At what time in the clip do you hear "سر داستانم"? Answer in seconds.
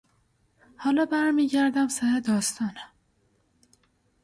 1.87-2.91